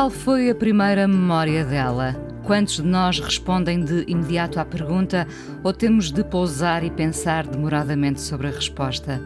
[0.00, 2.16] Qual foi a primeira memória dela?
[2.44, 5.28] Quantos de nós respondem de imediato à pergunta
[5.62, 9.20] ou temos de pousar e pensar demoradamente sobre a resposta?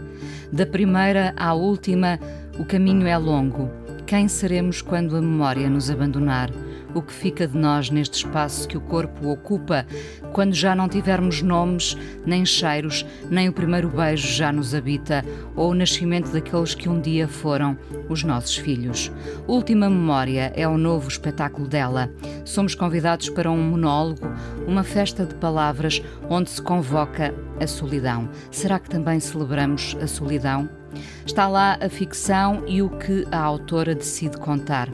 [0.52, 2.18] Da primeira à última,
[2.58, 3.70] o caminho é longo.
[4.04, 6.50] Quem seremos quando a memória nos abandonar?
[6.94, 9.86] O que fica de nós neste espaço que o corpo ocupa,
[10.32, 15.70] quando já não tivermos nomes, nem cheiros, nem o primeiro beijo já nos habita, ou
[15.70, 17.76] o nascimento daqueles que um dia foram
[18.08, 19.10] os nossos filhos.
[19.46, 22.10] Última Memória é o novo espetáculo dela.
[22.44, 24.26] Somos convidados para um monólogo,
[24.66, 28.28] uma festa de palavras onde se convoca a solidão.
[28.50, 30.83] Será que também celebramos a solidão?
[31.26, 34.88] Está lá a ficção e o que a autora decide contar.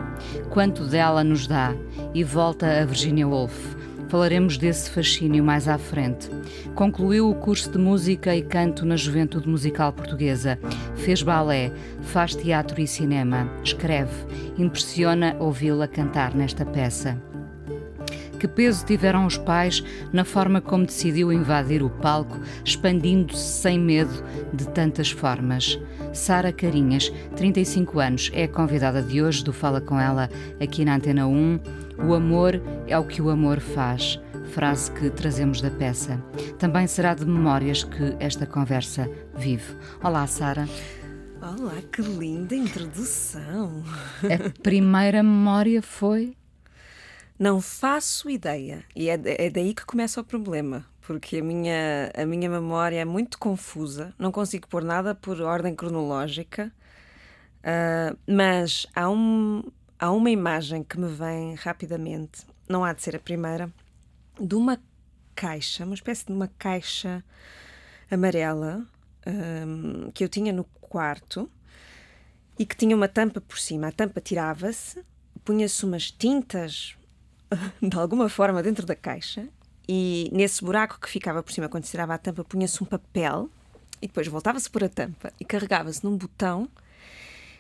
[0.51, 1.75] Quanto dela nos dá?
[2.15, 3.77] E volta a Virginia Woolf.
[4.09, 6.29] Falaremos desse fascínio mais à frente.
[6.75, 10.59] Concluiu o curso de música e canto na Juventude Musical Portuguesa.
[10.97, 11.71] Fez balé,
[12.03, 14.13] faz teatro e cinema, escreve.
[14.59, 17.30] Impressiona ouvi-la cantar nesta peça.
[18.41, 24.25] Que peso tiveram os pais na forma como decidiu invadir o palco, expandindo-se sem medo
[24.51, 25.79] de tantas formas?
[26.15, 30.97] Sara Carinhas, 35 anos, é a convidada de hoje do Fala Com Ela aqui na
[30.97, 31.61] Antena 1.
[32.09, 34.19] O amor é o que o amor faz.
[34.55, 36.19] Frase que trazemos da peça.
[36.59, 39.77] Também será de memórias que esta conversa vive.
[40.03, 40.67] Olá, Sara.
[41.43, 43.83] Olá, que linda introdução!
[44.23, 46.40] A primeira memória foi
[47.41, 48.85] não faço ideia.
[48.95, 50.85] E é, é daí que começa o problema.
[51.01, 54.15] Porque a minha, a minha memória é muito confusa.
[54.19, 56.71] Não consigo pôr nada por ordem cronológica.
[57.61, 59.65] Uh, mas há, um,
[59.99, 62.43] há uma imagem que me vem rapidamente.
[62.69, 63.73] Não há de ser a primeira.
[64.39, 64.79] De uma
[65.35, 67.25] caixa, uma espécie de uma caixa
[68.11, 68.87] amarela
[69.27, 71.51] um, que eu tinha no quarto
[72.59, 73.89] e que tinha uma tampa por cima.
[73.89, 75.03] A tampa tirava-se,
[75.43, 77.00] punha-se umas tintas
[77.83, 79.49] de alguma forma dentro da caixa.
[79.89, 83.51] E nesse buraco que ficava por cima quando tirava a tampa punha-se um papel
[84.01, 86.69] e depois voltava-se por a tampa e carregava-se num botão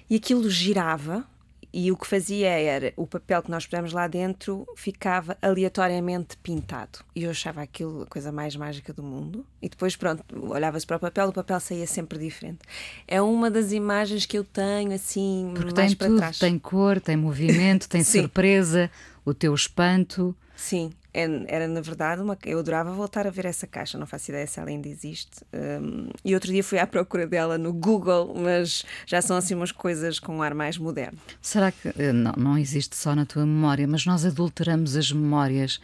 [0.08, 1.26] e aquilo girava
[1.72, 7.00] e o que fazia era o papel que nós pusemos lá dentro ficava aleatoriamente pintado.
[7.14, 9.46] E eu achava aquilo a coisa mais mágica do mundo.
[9.62, 12.60] E depois pronto olhava-se para o papel o papel saía sempre diferente.
[13.06, 16.38] É uma das imagens que eu tenho assim Porque mais tem para tudo, trás.
[16.38, 18.90] tem cor tem movimento tem surpresa
[19.24, 20.34] o teu espanto.
[20.60, 22.36] Sim, é, era na verdade uma.
[22.44, 25.42] Eu adorava voltar a ver essa caixa, não faço ideia se ela ainda existe.
[25.54, 29.72] Um, e outro dia fui à procura dela no Google, mas já são assim umas
[29.72, 31.18] coisas com um ar mais moderno.
[31.40, 31.88] Será que.
[31.98, 35.76] Eh, não, não existe só na tua memória, mas nós adulteramos as memórias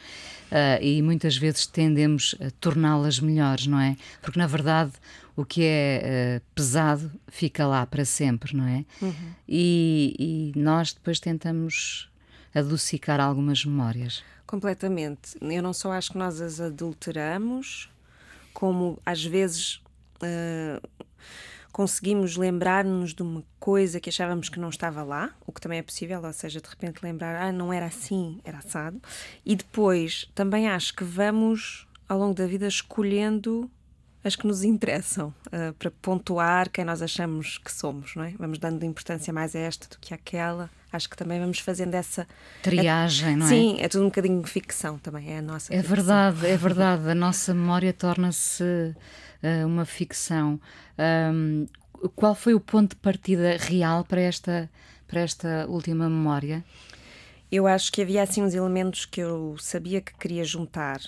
[0.52, 3.96] uh, e muitas vezes tendemos a torná-las melhores, não é?
[4.20, 4.92] Porque na verdade
[5.34, 8.84] o que é uh, pesado fica lá para sempre, não é?
[9.00, 9.32] Uhum.
[9.48, 12.10] E, e nós depois tentamos
[12.54, 14.22] adocicar algumas memórias.
[14.46, 15.36] Completamente.
[15.40, 17.90] Eu não só acho que nós as adulteramos,
[18.54, 19.82] como às vezes
[20.22, 20.88] uh,
[21.72, 25.82] conseguimos lembrar-nos de uma coisa que achávamos que não estava lá, o que também é
[25.82, 28.98] possível, ou seja, de repente lembrar, ah, não era assim, era assado.
[29.44, 33.70] E depois também acho que vamos, ao longo da vida, escolhendo
[34.24, 38.30] as que nos interessam, uh, para pontuar quem nós achamos que somos, não é?
[38.38, 40.70] Vamos dando importância mais a esta do que àquela.
[40.96, 42.26] Acho que também vamos fazendo essa
[42.62, 43.48] triagem, é, não é?
[43.48, 45.72] Sim, é tudo um bocadinho ficção também, é a nossa.
[45.72, 45.96] É ficção.
[45.96, 47.10] verdade, é verdade.
[47.10, 50.60] A nossa memória torna-se uh, uma ficção.
[50.98, 51.66] Um,
[52.14, 54.70] qual foi o ponto de partida real para esta,
[55.06, 56.64] para esta última memória?
[57.50, 61.00] Eu acho que havia assim uns elementos que eu sabia que queria juntar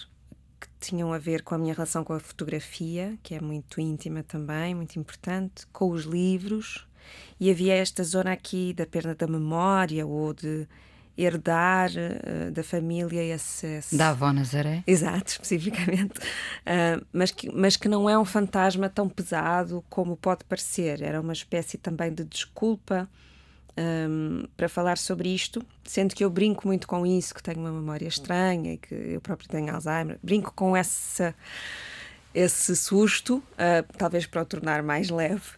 [0.61, 4.23] que tinham a ver com a minha relação com a fotografia, que é muito íntima
[4.23, 6.88] também, muito importante, com os livros,
[7.41, 10.67] e havia esta zona aqui da perna da memória ou de
[11.19, 14.85] herdar uh, da família esse, esse, Da avó Nazaré?
[14.87, 16.19] Exato, especificamente.
[16.21, 21.03] Uh, mas, que, mas que não é um fantasma tão pesado como pode parecer.
[21.03, 23.09] Era uma espécie também de desculpa
[23.77, 27.73] um, para falar sobre isto, sendo que eu brinco muito com isso, que tenho uma
[27.73, 30.19] memória estranha e que eu próprio tenho Alzheimer.
[30.23, 31.35] Brinco com essa,
[32.33, 35.51] esse susto, uh, talvez para o tornar mais leve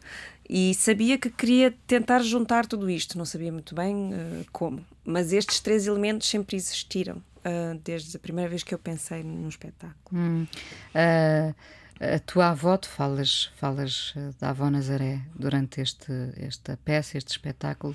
[0.53, 5.33] e sabia que queria tentar juntar tudo isto, não sabia muito bem uh, como, mas
[5.33, 9.95] estes três elementos sempre existiram uh, desde a primeira vez que eu pensei no espetáculo.
[10.13, 10.49] Hum.
[10.93, 11.55] Uh,
[12.01, 17.95] a tua avó, tu falas, falas da avó Nazaré durante este, esta peça, este espetáculo.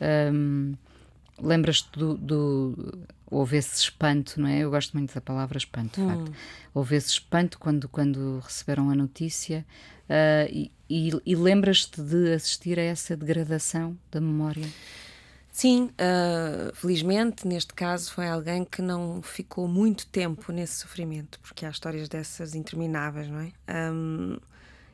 [0.00, 0.74] Um,
[1.40, 4.58] Lembras-te do, do, Houve esse espanto, não é?
[4.58, 6.08] Eu gosto muito da palavra espanto, de hum.
[6.08, 6.32] facto.
[6.74, 9.64] Houve esse espanto quando, quando receberam a notícia
[10.04, 14.68] uh, e, e, e lembras-te de assistir a essa degradação da memória?
[15.50, 21.64] Sim, uh, felizmente, neste caso, foi alguém que não ficou muito tempo nesse sofrimento, porque
[21.64, 23.52] há histórias dessas intermináveis, não é?
[23.90, 24.36] Um,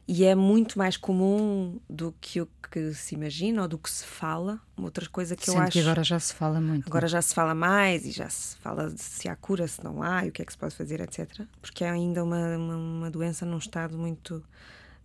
[0.09, 4.07] e é muito mais comum do que o que se imagina ou do que se
[4.07, 4.59] fala.
[4.75, 5.73] Outra coisa que Sendo eu acho.
[5.73, 6.89] que agora já se fala muito.
[6.89, 10.03] Agora já se fala mais e já se fala de se há cura, se não
[10.03, 11.43] há, e o que é que se pode fazer, etc.
[11.61, 14.43] Porque é ainda uma, uma, uma doença num estado muito.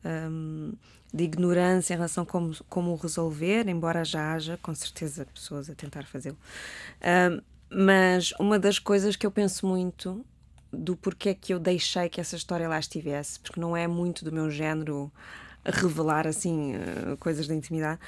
[0.06, 0.74] Um,
[1.14, 5.70] de ignorância em relação a como, como o resolver, embora já haja com certeza pessoas
[5.70, 6.38] a tentar fazê-lo.
[7.02, 7.42] Um,
[7.86, 10.26] mas uma das coisas que eu penso muito
[10.74, 14.32] do porquê que eu deixei que essa história lá estivesse, porque não é muito do
[14.32, 15.12] meu género
[15.64, 18.00] revelar assim uh, coisas da intimidade,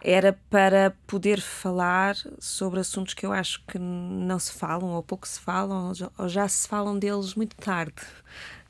[0.00, 5.26] era para poder falar sobre assuntos que eu acho que não se falam, ou pouco
[5.26, 8.02] se falam, ou já se falam deles muito tarde.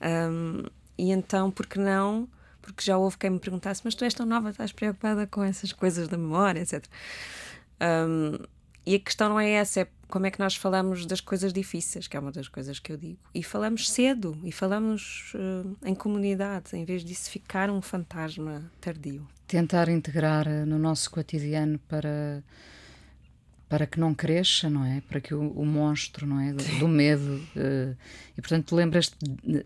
[0.00, 0.64] Um,
[0.97, 2.29] e então, por que não?
[2.64, 5.73] porque já houve quem me perguntasse: Mas tu és tão nova, estás preocupada com essas
[5.73, 6.85] coisas da memória, etc.
[8.08, 8.43] Um,
[8.87, 12.06] e a questão não é essa, é como é que nós falamos das coisas difíceis,
[12.06, 13.18] que é uma das coisas que eu digo.
[13.34, 19.26] E falamos cedo, e falamos uh, em comunidade, em vez disso ficar um fantasma tardio.
[19.46, 22.42] Tentar integrar eh, no nosso cotidiano para
[23.68, 25.02] para que não cresça, não é?
[25.08, 26.52] Para que o, o monstro, não é?
[26.52, 27.42] Do, do medo.
[27.56, 27.96] Uh,
[28.36, 29.16] e portanto, lembras-te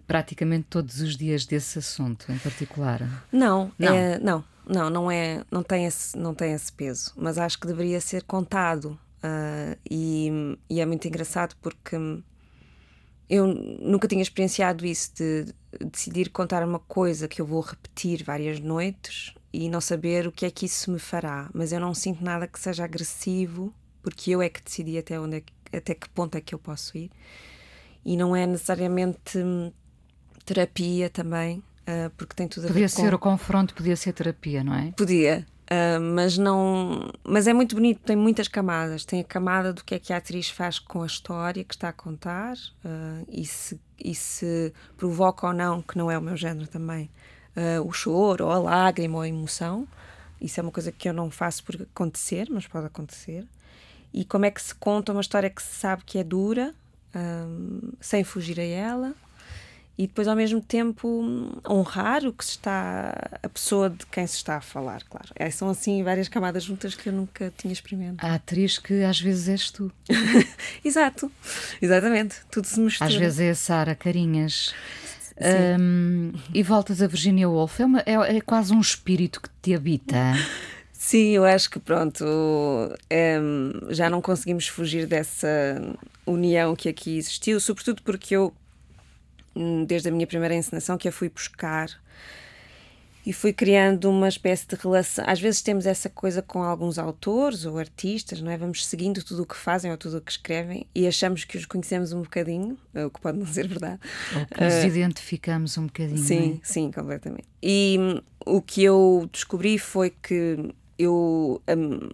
[0.06, 3.26] praticamente todos os dias desse assunto em particular?
[3.31, 7.12] Não, não, é, não, não, não é, não tem esse, não tem esse peso.
[7.17, 10.31] Mas acho que deveria ser contado uh, e,
[10.69, 11.97] e é muito engraçado porque
[13.29, 15.55] eu nunca tinha experienciado isso de
[15.87, 20.47] decidir contar uma coisa que eu vou repetir várias noites e não saber o que
[20.47, 23.73] é que isso me fará, mas eu não sinto nada que seja agressivo
[24.03, 26.97] porque eu é que decidi até, onde é, até que ponto é que eu posso
[26.97, 27.11] ir.
[28.05, 29.71] E não é necessariamente hum,
[30.44, 32.97] terapia também, uh, porque tem tudo a podia ver com...
[32.97, 34.93] Podia ser o confronto, podia ser terapia, não é?
[34.97, 37.11] Podia, uh, mas não...
[37.25, 39.05] Mas é muito bonito, tem muitas camadas.
[39.05, 41.88] Tem a camada do que é que a atriz faz com a história que está
[41.88, 46.37] a contar uh, e, se, e se provoca ou não, que não é o meu
[46.37, 47.11] género também,
[47.85, 49.88] o choro, ou a lágrima, ou a emoção.
[50.41, 53.44] Isso é uma coisa que eu não faço por acontecer, mas pode acontecer
[54.12, 56.75] e como é que se conta uma história que se sabe que é dura,
[57.14, 59.14] um, sem fugir a ela,
[59.99, 63.12] e depois ao mesmo tempo honrar o que se está
[63.43, 65.29] a pessoa de quem se está a falar, claro.
[65.35, 68.25] É, são assim várias camadas juntas que eu nunca tinha experimentado.
[68.31, 69.91] A atriz que às vezes és tu.
[70.85, 71.31] Exato,
[71.83, 73.11] exatamente, tudo se mistura.
[73.11, 74.73] Às vezes é a Sara Carinhas.
[75.41, 79.75] Um, e voltas a Virginia Woolf, é, uma, é, é quase um espírito que te
[79.75, 80.17] habita.
[80.93, 82.25] Sim, eu acho que pronto,
[83.09, 83.39] é,
[83.91, 85.49] já não conseguimos fugir dessa
[86.27, 88.53] união que aqui existiu, sobretudo porque eu,
[89.87, 91.89] desde a minha primeira encenação, que a fui buscar
[93.29, 95.23] e fui criando uma espécie de relação.
[95.29, 98.57] Às vezes temos essa coisa com alguns autores ou artistas, não é?
[98.57, 101.67] Vamos seguindo tudo o que fazem ou tudo o que escrevem e achamos que os
[101.67, 104.00] conhecemos um bocadinho, o que pode não ser verdade.
[104.35, 106.17] Ou que nos uh, identificamos um bocadinho.
[106.17, 106.67] Sim, é?
[106.67, 107.45] sim, completamente.
[107.62, 112.11] E hum, o que eu descobri foi que eu um,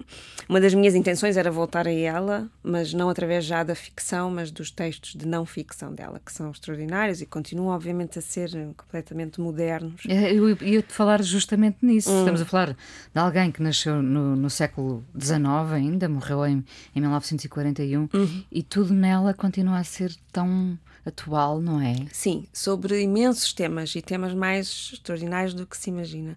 [0.48, 4.50] uma das minhas intenções era voltar a ela, mas não através já da ficção, mas
[4.50, 9.40] dos textos de não ficção dela, que são extraordinários e continuam, obviamente, a ser completamente
[9.40, 10.02] modernos.
[10.08, 12.10] É, eu ia-te falar justamente nisso.
[12.10, 12.18] Hum.
[12.20, 16.64] Estamos a falar de alguém que nasceu no, no século XIX ainda, morreu em,
[16.94, 18.44] em 1941, uhum.
[18.52, 21.94] e tudo nela continua a ser tão atual, não é?
[22.12, 26.36] Sim, sobre imensos temas e temas mais extraordinários do que se imagina.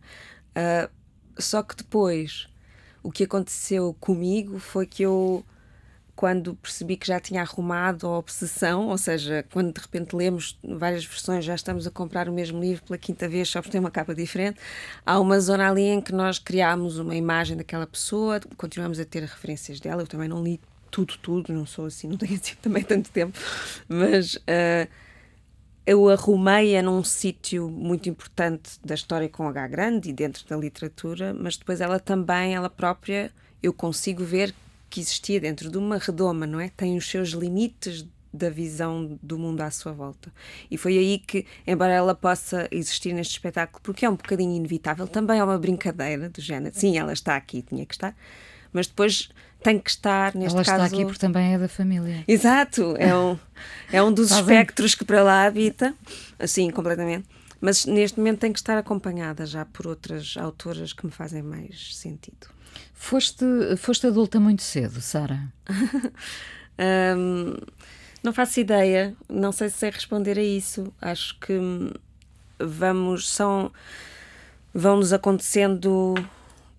[0.52, 0.97] Uh,
[1.40, 2.48] só que depois,
[3.04, 5.46] o que aconteceu comigo foi que eu,
[6.16, 11.06] quando percebi que já tinha arrumado a obsessão, ou seja, quando de repente lemos várias
[11.06, 13.92] versões, já estamos a comprar o mesmo livro pela quinta vez, só porque tem uma
[13.92, 14.60] capa diferente,
[15.06, 19.22] há uma zona ali em que nós criámos uma imagem daquela pessoa, continuamos a ter
[19.22, 20.02] referências dela.
[20.02, 20.60] Eu também não li
[20.92, 23.38] tudo, tudo, não sou assim, não tenho assim também tanto tempo,
[23.88, 24.36] mas.
[24.36, 25.07] Uh,
[25.88, 31.34] eu arrumei-a num sítio muito importante da história com H grande e dentro da literatura,
[31.34, 33.32] mas depois ela também, ela própria,
[33.64, 34.54] eu consigo ver
[34.90, 36.68] que existia dentro de uma redoma, não é?
[36.76, 40.30] Tem os seus limites da visão do mundo à sua volta.
[40.70, 45.08] E foi aí que, embora ela possa existir neste espetáculo, porque é um bocadinho inevitável,
[45.08, 46.78] também é uma brincadeira do género.
[46.78, 48.14] Sim, ela está aqui, tinha que estar,
[48.74, 49.30] mas depois
[49.68, 50.84] tem que estar, neste ela caso.
[50.86, 52.24] está aqui porque também é da família.
[52.26, 53.38] Exato, é um,
[53.92, 54.40] é um dos bem.
[54.40, 55.94] espectros que para lá habita,
[56.40, 57.28] assim, completamente.
[57.60, 61.98] Mas neste momento tem que estar acompanhada já por outras autoras que me fazem mais
[61.98, 62.48] sentido.
[62.94, 63.44] Foste,
[63.78, 65.52] foste adulta muito cedo, Sara.
[66.80, 67.56] Hum,
[68.24, 70.94] não faço ideia, não sei se sei responder a isso.
[71.02, 71.90] Acho que hum,
[72.60, 73.72] vamos, são,
[74.72, 76.14] vão-nos acontecendo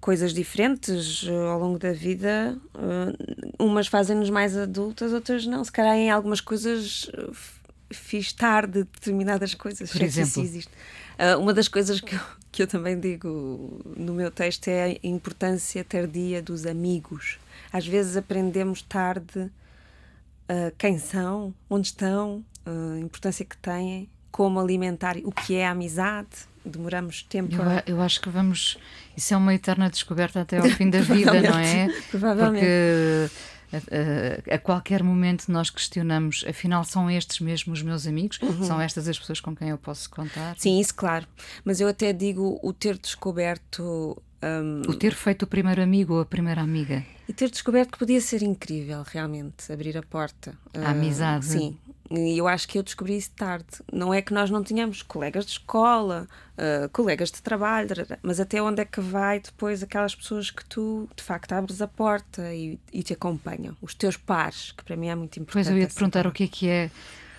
[0.00, 2.58] coisas diferentes uh, ao longo da vida.
[2.74, 5.64] Uh, umas fazem-nos mais adultas, outras não.
[5.64, 7.58] Se calhar em algumas coisas f-
[7.90, 9.90] fiz tarde determinadas coisas.
[9.90, 10.42] Por é exemplo?
[10.42, 10.70] existe.
[11.18, 12.20] Uh, uma das coisas que eu,
[12.52, 17.38] que eu também digo no meu texto é a importância tardia dos amigos.
[17.72, 25.16] Às vezes aprendemos tarde uh, quem são, onde estão, a importância que têm, como alimentar,
[25.24, 26.28] o que é a amizade.
[26.64, 27.82] Demoramos tempo Eu, a.
[27.86, 28.76] eu acho que vamos.
[29.16, 31.88] Isso é uma eterna descoberta até ao fim da vida, não é?
[32.10, 32.60] Provavelmente.
[32.60, 33.30] Porque
[33.72, 38.38] a, a- a qualquer momento nós questionamos, afinal, são estes mesmo os meus amigos?
[38.66, 40.54] São estas as pessoas com quem eu posso contar?
[40.58, 41.26] Sim, isso claro.
[41.64, 44.20] Mas eu até digo o ter descoberto.
[44.42, 47.04] um, O ter feito o primeiro amigo ou a primeira amiga.
[47.28, 50.54] E ter descoberto que podia ser incrível, realmente, abrir a porta.
[50.74, 51.44] A Ah, amizade.
[51.46, 51.76] Sim.
[52.10, 53.66] E eu acho que eu descobri isso tarde.
[53.92, 57.88] Não é que nós não tínhamos colegas de escola, ah, colegas de trabalho,
[58.22, 61.86] mas até onde é que vai depois aquelas pessoas que tu, de facto, abres a
[61.88, 63.76] porta e, e te acompanham.
[63.82, 65.64] Os teus pares, que para mim é muito importante.
[65.64, 66.90] Depois eu ia te perguntar o que é que é.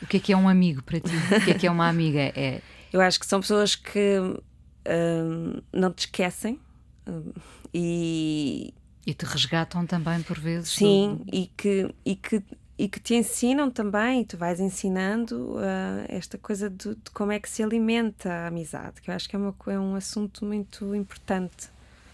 [0.01, 1.15] O que é que é um amigo para ti?
[1.17, 2.19] O que é que é uma amiga?
[2.35, 2.61] É,
[2.93, 6.59] Eu acho que são pessoas que hum, não te esquecem
[7.07, 7.31] hum,
[7.73, 8.73] e,
[9.05, 10.69] e te resgatam também por vezes?
[10.69, 12.43] sim, do- e que, e, que,
[12.79, 17.29] e que te ensinam também, e tu vais ensinando ah, esta coisa de, de como
[17.33, 20.45] é que se alimenta a amizade, que eu acho que é, uma, é um assunto
[20.45, 21.67] muito importante.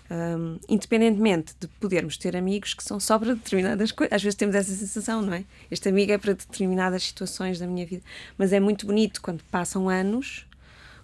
[0.09, 4.55] Hum, independentemente de podermos ter amigos que são só para determinadas coisas, às vezes temos
[4.55, 5.43] essa sensação, não é?
[5.69, 8.03] Este amigo é para determinadas situações da minha vida,
[8.37, 10.47] mas é muito bonito quando passam anos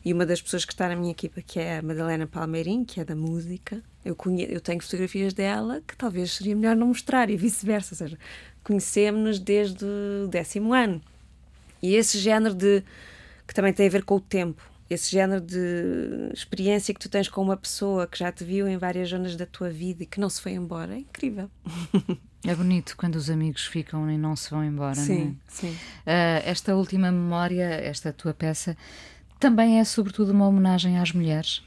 [0.04, 3.00] e uma das pessoas que está na minha equipa, que é a Madalena Palmeirim, que
[3.00, 7.30] é da música, eu, conhe eu tenho fotografias dela que talvez seria melhor não mostrar
[7.30, 8.18] e vice-versa, ou seja,
[8.64, 11.02] conhecemos-nos desde o décimo ano.
[11.82, 12.84] E esse género de.
[13.48, 17.28] que também tem a ver com o tempo, esse género de experiência que tu tens
[17.28, 20.20] com uma pessoa que já te viu em várias zonas da tua vida e que
[20.20, 21.50] não se foi embora, é incrível.
[22.44, 25.06] É bonito quando os amigos ficam e não se vão embora, não é?
[25.06, 25.78] sim, sim.
[26.08, 28.76] Ah, esta última memória, esta tua peça,
[29.40, 31.62] também é sobretudo uma homenagem às mulheres.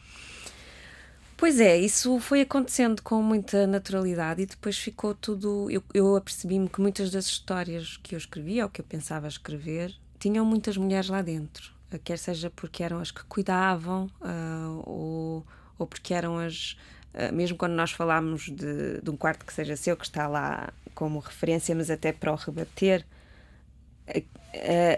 [1.45, 5.71] Pois é, isso foi acontecendo com muita naturalidade e depois ficou tudo.
[5.71, 9.95] Eu, eu apercebi-me que muitas das histórias que eu escrevia ou que eu pensava escrever
[10.19, 11.71] tinham muitas mulheres lá dentro.
[11.93, 15.47] Ah, Quer seja porque eram as que cuidavam ah, ou,
[15.79, 16.79] ou porque eram as.
[17.13, 20.73] ah, mesmo quando nós falámos de, de um quarto que seja seu, que está lá
[20.95, 23.05] como referência, mas até para o rebater,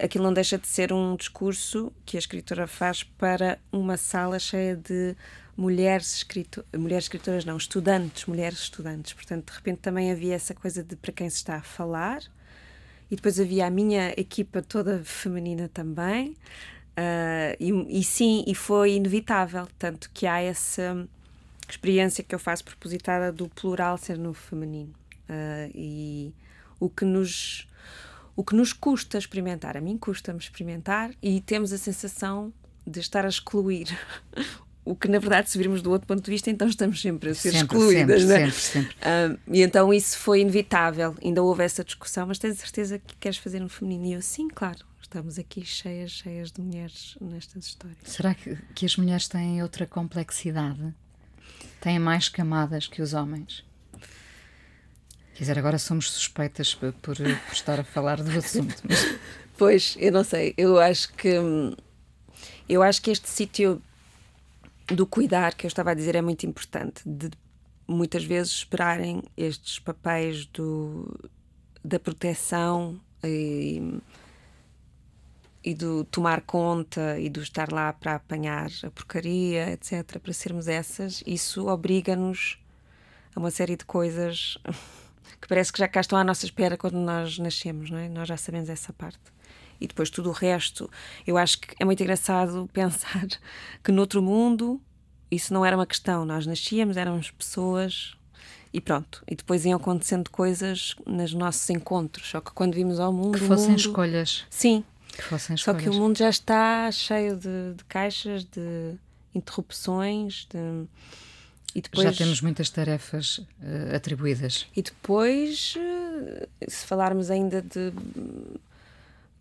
[0.00, 4.76] aquilo não deixa de ser um discurso que a escritora faz para uma sala cheia
[4.76, 5.16] de
[5.56, 9.12] mulheres, escrito, mulheres escritoras, não, estudantes, mulheres estudantes.
[9.12, 12.22] Portanto, de repente também havia essa coisa de para quem se está a falar.
[13.10, 16.36] E depois havia a minha equipa toda feminina também.
[16.96, 19.66] Ah, e, e sim, e foi inevitável.
[19.78, 21.08] Tanto que há essa
[21.68, 24.92] experiência que eu faço propositada do plural ser no feminino.
[25.28, 26.34] Ah, e
[26.78, 27.66] o que nos
[28.34, 32.52] o que nos custa experimentar, a mim custa-me experimentar e temos a sensação
[32.86, 33.88] de estar a excluir.
[34.86, 37.34] O que, na verdade, se virmos do outro ponto de vista, então estamos sempre a
[37.34, 38.50] ser Sempre, excluídas, sempre, né?
[38.50, 38.96] sempre, sempre.
[39.02, 41.12] Ah, e então isso foi inevitável.
[41.22, 44.06] Ainda houve essa discussão, mas tens certeza que queres fazer no feminino?
[44.06, 44.78] E eu, sim, claro.
[45.02, 47.98] Estamos aqui cheias, cheias de mulheres nestas histórias.
[48.04, 50.94] Será que, que as mulheres têm outra complexidade?
[51.80, 53.64] Têm mais camadas que os homens?
[55.34, 58.76] Quer dizer, agora somos suspeitas por, por, por estar a falar do assunto.
[58.88, 59.18] Mas
[59.58, 60.54] Pois, eu não sei.
[60.56, 61.74] Eu acho que hum,
[62.68, 63.82] eu acho que este sítio
[64.94, 67.02] do cuidar que eu estava a dizer é muito importante.
[67.04, 67.30] De
[67.88, 71.18] muitas vezes esperarem estes papéis do,
[71.84, 74.00] da proteção e,
[75.62, 80.66] e do tomar conta e do estar lá para apanhar a porcaria, etc., para sermos
[80.66, 82.58] essas, isso obriga-nos
[83.34, 84.58] a uma série de coisas
[85.40, 88.08] que parece que já cá estão à nossa espera quando nós nascemos, não é?
[88.08, 89.35] Nós já sabemos essa parte.
[89.80, 90.90] E depois tudo o resto,
[91.26, 93.26] eu acho que é muito engraçado pensar
[93.82, 94.80] que noutro mundo
[95.30, 96.24] isso não era uma questão.
[96.24, 98.16] Nós nascíamos, éramos pessoas
[98.72, 99.22] e pronto.
[99.26, 102.28] E depois iam acontecendo coisas nos nossos encontros.
[102.28, 103.38] Só que quando vimos ao mundo.
[103.38, 103.78] Que fossem mundo...
[103.78, 104.44] escolhas.
[104.50, 104.84] Sim.
[105.08, 105.82] Que fossem Só escolhas.
[105.82, 108.94] que o mundo já está cheio de, de caixas, de
[109.34, 110.86] interrupções, de.
[111.74, 114.66] E depois, Já temos muitas tarefas uh, atribuídas.
[114.74, 117.92] E depois, uh, se falarmos ainda de,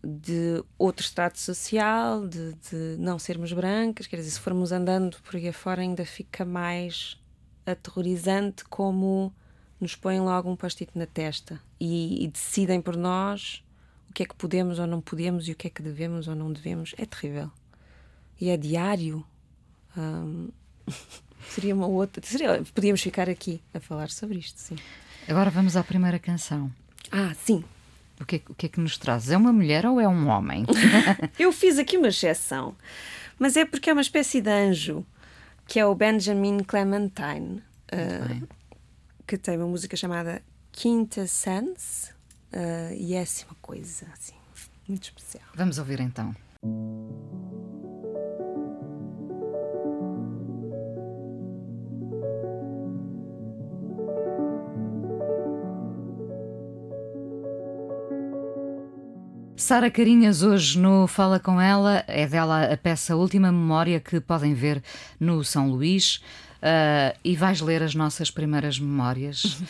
[0.06, 5.36] de outro estado social, de, de, não sermos brancas, quer dizer, se formos andando por
[5.36, 7.20] aí afora, ainda fica mais
[7.66, 9.34] aterrorizante como
[9.82, 13.64] nos põem logo um post-it na testa e, e decidem por nós
[14.10, 16.36] o que é que podemos ou não podemos e o que é que devemos ou
[16.36, 16.94] não devemos.
[16.98, 17.52] É terrível.
[18.40, 19.26] E é diário.
[21.50, 22.26] Seria uma outra.
[22.26, 24.76] Seria, podíamos ficar aqui a falar sobre isto, sim.
[25.28, 26.72] Agora vamos à primeira canção.
[27.12, 27.64] Ah, sim.
[28.20, 29.30] O que, é, o que é que nos traz?
[29.30, 30.66] É uma mulher ou é um homem?
[31.38, 32.76] Eu fiz aqui uma exceção,
[33.38, 35.06] mas é porque é uma espécie de anjo,
[35.68, 38.48] que é o Benjamin Clementine, uh,
[39.28, 40.42] que tem uma música chamada
[40.72, 42.12] Quintessence,
[42.54, 44.36] uh, e é assim uma coisa assim,
[44.88, 45.46] muito especial.
[45.54, 46.34] Vamos ouvir então.
[59.66, 64.54] Sara Carinhas, hoje no Fala Com Ela, é dela a peça Última Memória que podem
[64.54, 64.84] ver
[65.20, 66.18] no São Luís.
[66.58, 69.44] Uh, e vais ler as nossas primeiras memórias.
[69.44, 69.66] Uh,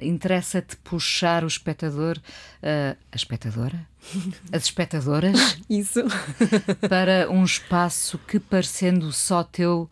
[0.00, 3.86] Interessa-te puxar o espectador, uh, a espectadora?
[4.50, 5.58] As espectadoras?
[5.68, 6.00] Isso.
[6.88, 9.86] para um espaço que, parecendo só teu,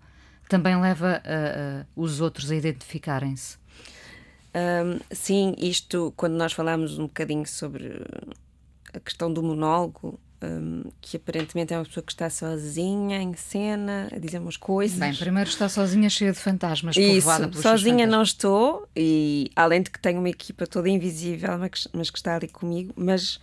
[0.48, 1.22] também leva
[1.94, 3.58] os outros a identificarem-se.
[4.54, 8.02] Um, sim, isto, quando nós falamos um bocadinho sobre
[8.92, 14.08] a questão do monólogo, um, que aparentemente é uma pessoa que está sozinha em cena,
[14.12, 14.98] a dizer umas coisas.
[14.98, 17.28] Bem, primeiro está sozinha, cheia de fantasmas, Isso,
[17.60, 22.36] sozinha não estou, e além de que tenho uma equipa toda invisível, mas, que está
[22.36, 22.92] ali comigo.
[22.96, 23.38] Mas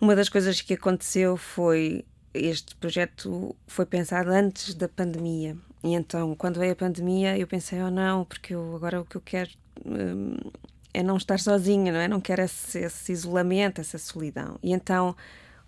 [0.00, 5.56] uma das coisas que aconteceu foi este projeto foi pensado antes da pandemia.
[5.82, 9.16] E então, quando veio a pandemia, eu pensei, oh não, porque eu, agora o que
[9.16, 9.50] eu quero
[9.84, 10.36] um,
[10.92, 12.08] é não estar sozinha, não é?
[12.08, 14.58] Não quero esse, esse, isolamento, essa solidão.
[14.62, 15.16] E então,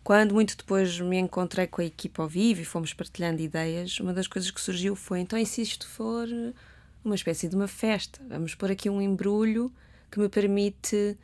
[0.02, 4.12] quando muito depois me encontrei com a equipa ao vivo e fomos partilhando ideias, uma
[4.12, 6.28] das coisas que surgiu foi: então, e se isto for
[7.04, 8.20] uma espécie de uma festa?
[8.28, 9.72] Vamos pôr aqui um embrulho
[10.10, 11.16] que me permite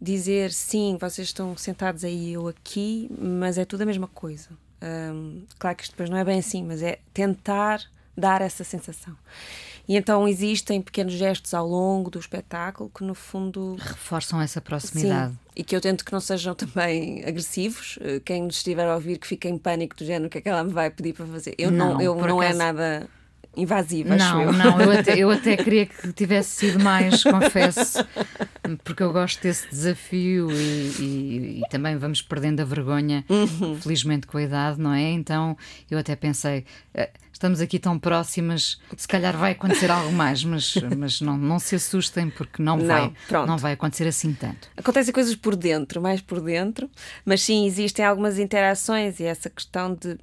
[0.00, 4.48] dizer sim, vocês estão sentados aí, eu aqui, mas é tudo a mesma coisa.
[4.82, 7.82] Um, claro que isto depois não é bem assim, mas é tentar
[8.16, 9.16] dar essa sensação.
[9.90, 13.74] E então existem pequenos gestos ao longo do espetáculo que, no fundo.
[13.76, 15.32] Reforçam essa proximidade.
[15.32, 17.98] Sim, e que eu tento que não sejam também agressivos.
[18.24, 20.48] Quem nos estiver a ouvir que fique em pânico do género, o que é que
[20.48, 21.56] ela me vai pedir para fazer?
[21.58, 23.08] Eu não, não, eu, não é nada
[23.56, 24.52] invasiva, não, eu.
[24.52, 28.06] Não, eu até, eu até queria que tivesse sido mais, confesso,
[28.84, 30.54] porque eu gosto desse desafio e,
[30.98, 33.80] e, e também vamos perdendo a vergonha, uhum.
[33.80, 35.10] felizmente com a idade, não é?
[35.10, 35.56] Então
[35.90, 36.64] eu até pensei.
[37.32, 41.74] Estamos aqui tão próximas, se calhar vai acontecer algo mais, mas, mas não, não se
[41.74, 43.46] assustem porque não, não vai, pronto.
[43.46, 44.68] não vai acontecer assim tanto.
[44.76, 46.90] Acontecem coisas por dentro, mais por dentro,
[47.24, 50.18] mas sim, existem algumas interações e essa questão de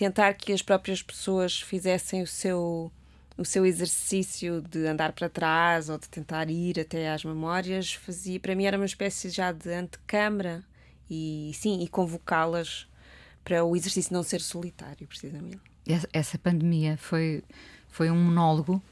[0.00, 2.90] tentar que as próprias pessoas fizessem o seu
[3.36, 8.40] o seu exercício de andar para trás ou de tentar ir até às memórias fazia
[8.40, 10.64] para mim era uma espécie já de antecâmara
[11.10, 12.88] e sim e convocá-las
[13.44, 15.60] para o exercício não ser solitário precisamente.
[16.14, 17.44] Essa pandemia foi
[17.90, 18.82] foi um monólogo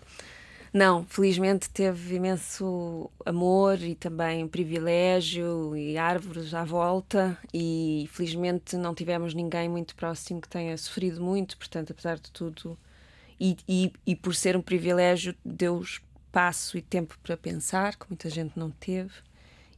[0.72, 8.94] não, felizmente teve imenso amor e também privilégio e árvores à volta e felizmente não
[8.94, 12.78] tivemos ninguém muito próximo que tenha sofrido muito, portanto, apesar de tudo,
[13.40, 18.28] e, e, e por ser um privilégio, deu espaço e tempo para pensar, que muita
[18.28, 19.12] gente não teve,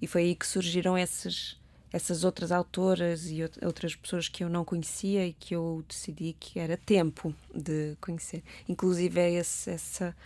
[0.01, 1.57] e foi aí que surgiram essas,
[1.93, 6.59] essas outras autoras e outras pessoas que eu não conhecia e que eu decidi que
[6.59, 8.43] era tempo de conhecer.
[8.69, 10.17] Inclusive, é esse, essa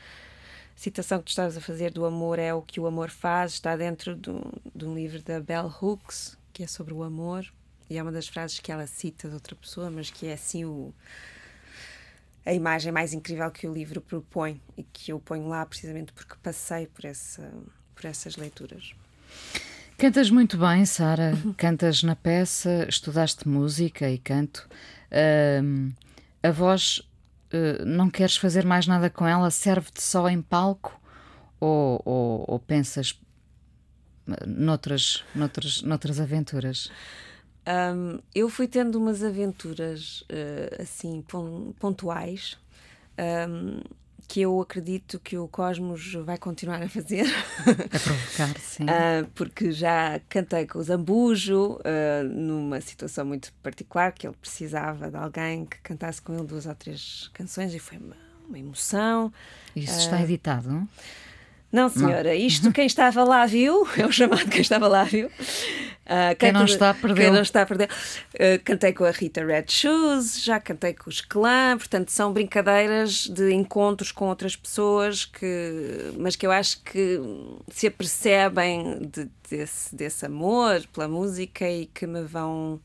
[0.74, 3.76] citação que tu estavas a fazer do amor é o que o amor faz, está
[3.76, 4.42] dentro de um,
[4.74, 7.46] de um livro da Bell Hooks, que é sobre o amor,
[7.88, 10.64] e é uma das frases que ela cita de outra pessoa, mas que é assim
[10.64, 10.92] o,
[12.44, 16.34] a imagem mais incrível que o livro propõe e que eu ponho lá precisamente porque
[16.42, 17.50] passei por, essa,
[17.94, 18.94] por essas leituras.
[19.96, 21.32] Cantas muito bem, Sara.
[21.56, 24.68] Cantas na peça, estudaste música e canto.
[25.10, 25.92] Uh,
[26.42, 27.00] a voz
[27.84, 29.50] não queres fazer mais nada com ela?
[29.50, 31.00] Serve-te só em palco?
[31.60, 33.18] Ou, ou, ou, pensas
[34.46, 36.90] noutras, noutras, noutras aventuras?
[37.66, 41.24] Um, eu fui tendo umas aventuras uh, assim
[41.78, 42.58] pontuais
[43.48, 43.80] um,
[44.26, 47.26] que eu acredito que o Cosmos vai continuar a fazer.
[47.60, 48.84] A provocar, sim.
[48.84, 55.10] Uh, porque já cantei com o Zambujo uh, numa situação muito particular que ele precisava
[55.10, 58.16] de alguém que cantasse com ele duas ou três canções e foi uma,
[58.48, 59.32] uma emoção.
[59.76, 60.68] Isso está editado?
[60.70, 60.88] Não,
[61.88, 65.26] senhora, isto quem estava lá viu, é o chamado quem estava lá viu.
[65.26, 67.22] Uh, quem não está a perder.
[67.22, 67.88] Quem não está a perder.
[68.34, 73.26] Uh, cantei com a Rita Red Shoes, já cantei com os Clã, portanto são brincadeiras
[73.26, 77.18] de encontros com outras pessoas, que, mas que eu acho que
[77.68, 82.80] se apercebem de, desse, desse amor pela música e que me vão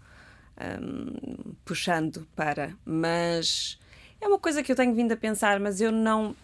[0.60, 2.74] um, puxando para.
[2.86, 3.78] Mas
[4.22, 6.36] é uma coisa que eu tenho vindo a pensar, mas eu não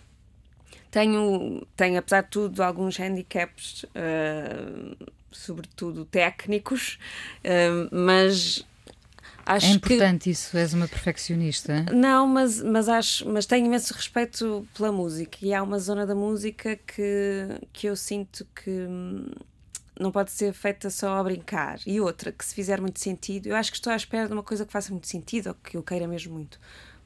[0.95, 6.97] tenho, tenho apesar de tudo, alguns handicaps, uh, sobretudo técnicos,
[7.43, 8.65] uh, mas
[9.45, 10.29] acho é importante que...
[10.29, 11.86] isso, és uma perfeccionista.
[11.93, 16.15] Não, mas, mas, acho, mas tenho imenso respeito pela música e há uma zona da
[16.15, 19.25] música que, que eu sinto que hum,
[19.99, 21.81] não pode ser feita só a brincar.
[21.86, 24.43] E outra, que se fizer muito sentido, eu acho que estou à espera de uma
[24.43, 26.58] coisa que faça muito sentido ou que eu queira mesmo muito.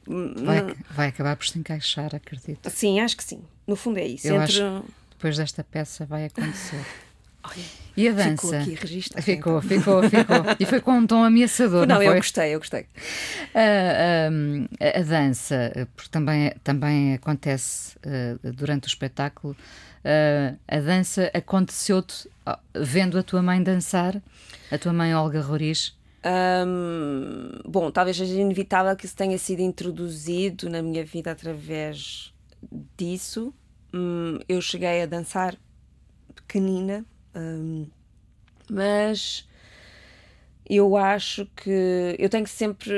[0.06, 2.70] Vai, vai acabar por se encaixar, acredito.
[2.70, 3.42] Sim, acho que sim.
[3.70, 4.26] No fundo é isso.
[4.26, 4.60] Eu Entre...
[4.60, 6.84] acho que depois desta peça vai acontecer.
[7.44, 7.64] Olha,
[7.96, 8.32] e a dança?
[8.32, 9.22] Ficou aqui registro.
[9.22, 10.36] Ficou, ficou, ficou.
[10.58, 12.80] E foi com um tom ameaçador, não, não eu gostei, eu gostei.
[13.54, 19.56] Uh, uh, a dança, porque também, também acontece uh, durante o espetáculo,
[20.66, 22.28] a dança aconteceu-te
[22.74, 24.20] vendo a tua mãe dançar,
[24.68, 25.96] a tua mãe Olga Roriz?
[26.66, 32.34] Um, bom, talvez seja inevitável que isso tenha sido introduzido na minha vida através
[32.96, 33.54] disso.
[33.92, 35.56] Um, eu cheguei a dançar
[36.34, 37.86] pequenina, um,
[38.70, 39.48] mas
[40.68, 42.92] eu acho que eu tenho sempre.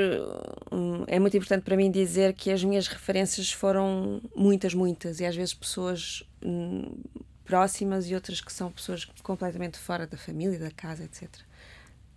[1.07, 5.35] é muito importante para mim dizer que as minhas referências foram muitas, muitas, e às
[5.35, 7.01] vezes pessoas hum,
[7.43, 11.29] próximas e outras que são pessoas completamente fora da família, da casa, etc.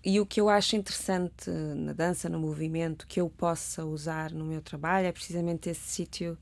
[0.05, 4.45] E o que eu acho interessante na dança, no movimento, que eu possa usar no
[4.45, 6.39] meu trabalho é precisamente esse sítio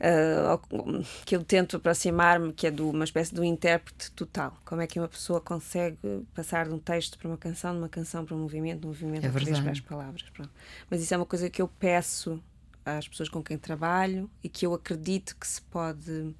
[0.00, 4.56] uh, que eu tento aproximar-me, que é de uma espécie de um intérprete total.
[4.64, 7.88] Como é que uma pessoa consegue passar de um texto para uma canção, de uma
[7.88, 10.22] canção para um movimento, de um movimento é para as palavras.
[10.30, 10.50] Pronto.
[10.90, 12.42] Mas isso é uma coisa que eu peço
[12.84, 16.34] às pessoas com quem trabalho e que eu acredito que se pode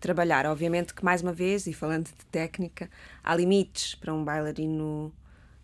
[0.00, 0.46] trabalhar.
[0.46, 2.90] Obviamente que, mais uma vez, e falando de técnica,
[3.22, 5.12] há limites para um bailarino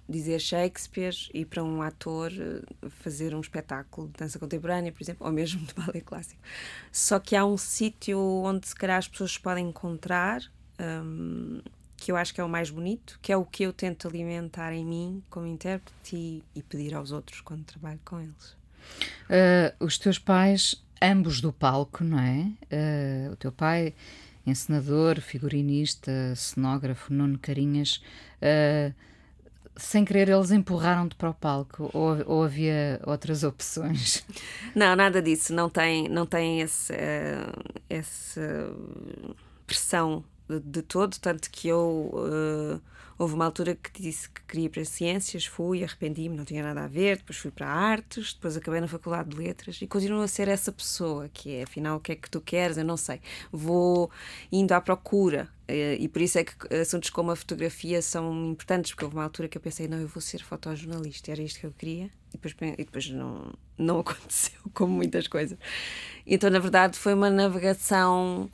[0.08, 5.24] dizer Shakespeare e para um ator eh, fazer um espetáculo de dança contemporânea, por exemplo,
[5.26, 6.40] ou mesmo de ballet clássico.
[6.92, 10.42] Só que há um sítio onde se calhar as pessoas podem encontrar,
[10.78, 11.60] um,
[11.96, 14.72] que eu acho que é o mais bonito, que é o que eu tento alimentar
[14.72, 18.56] em mim como intérprete e, e pedir aos outros quando trabalho com eles.
[19.24, 22.52] Uh, os teus pais, ambos do palco, não é?
[22.70, 23.94] Uh, o teu pai,
[24.46, 28.02] encenador, figurinista, cenógrafo, Nuno Carinhas.
[28.42, 28.92] Uh,
[29.76, 34.24] sem querer, eles empurraram-te para o palco ou, ou, havia outras opções?
[34.74, 35.52] Não, nada disso.
[35.52, 38.70] Não tem, não tem esse, uh, essa
[39.66, 41.16] pressão de, de, todo.
[41.18, 42.10] Tanto que eu.
[42.12, 46.62] Uh, houve uma altura que disse que queria ir para ciências, fui, arrependi-me, não tinha
[46.62, 47.18] nada a ver.
[47.18, 50.72] Depois fui para artes, depois acabei na Faculdade de Letras e continuo a ser essa
[50.72, 52.76] pessoa que é, afinal, o que é que tu queres?
[52.76, 53.20] Eu não sei.
[53.52, 54.10] Vou
[54.50, 58.92] indo à procura eh, e por isso é que assuntos como a fotografia são importantes,
[58.92, 61.66] porque houve uma altura que eu pensei, não, eu vou ser fotojornalista, era isto que
[61.66, 65.58] eu queria, e depois, e depois não, não aconteceu, como muitas coisas.
[66.26, 68.50] Então, na verdade, foi uma navegação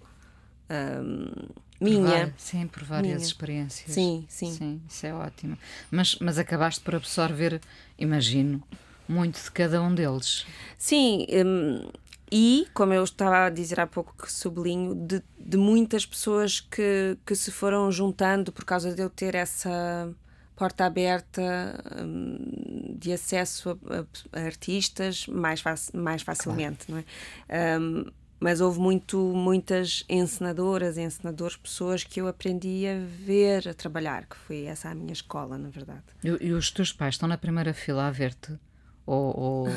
[0.70, 1.49] hum,
[1.81, 2.29] minha.
[2.29, 3.27] Por sim, por várias minha.
[3.27, 3.93] experiências.
[3.93, 4.53] Sim, sim.
[4.53, 5.57] Sim, isso é ótimo.
[5.90, 7.61] Mas, mas acabaste por absorver,
[7.99, 8.62] imagino,
[9.09, 10.47] muito de cada um deles.
[10.79, 11.90] Sim, hum,
[12.31, 17.19] e, como eu estava a dizer há pouco, que sublinho, de, de muitas pessoas que,
[17.27, 20.14] que se foram juntando por causa de eu ter essa
[20.55, 27.05] porta aberta um, de acesso a, a, artistas mais, fac, mais facilmente, claro.
[27.49, 27.79] não é?
[27.79, 28.05] Um,
[28.40, 34.35] mas houve muito, muitas encenadoras, encenadores, pessoas que eu aprendi a ver, a trabalhar, que
[34.35, 36.03] foi essa a minha escola, na verdade.
[36.24, 38.59] E, e os teus pais estão na primeira fila a ver-te?
[39.05, 39.68] Ou, ou,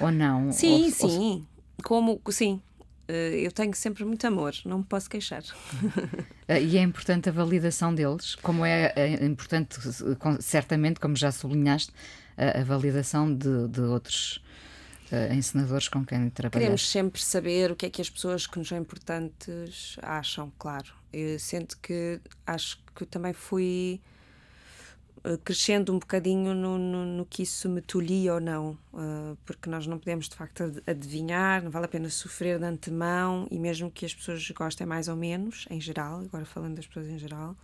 [0.00, 0.50] ou não?
[0.52, 1.46] Sim, ou, sim.
[1.82, 2.60] Como, sim,
[3.06, 5.42] eh, eu tenho sempre muito amor, não me posso queixar.
[6.48, 9.78] Eh, e é importante a validação deles, como é, é importante,
[10.40, 11.92] certamente, como já sublinhaste,
[12.36, 14.42] a, a validação de, de outros
[15.12, 16.52] uh, encenadores com quem trabalhamos.
[16.52, 20.92] Queremos sempre saber o que é que as pessoas que nos são importantes acham, claro.
[21.12, 24.00] Eu sinto que acho que também fui
[25.24, 29.68] uh, crescendo um bocadinho no, no, no, que isso me tolhia ou não, uh, porque
[29.68, 33.90] nós não podemos de facto adivinhar, não vale a pena sofrer de antemão e mesmo
[33.90, 37.56] que as pessoas gostem mais ou menos, em geral, agora falando das pessoas em geral,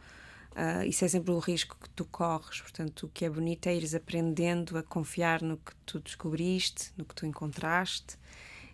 [0.56, 2.60] uh, isso é sempre o risco que tu corres.
[2.60, 7.04] Portanto, o que é bonito é ires aprendendo a confiar no que tu descobriste, no
[7.04, 8.18] que tu encontraste